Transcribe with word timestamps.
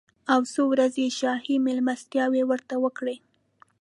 او 0.33 0.39
څو 0.53 0.61
ورځې 0.73 1.01
یې 1.05 1.15
شاهي 1.19 1.55
مېلمستیاوې 1.65 2.43
ورته 2.45 2.75
وکړې. 2.83 3.15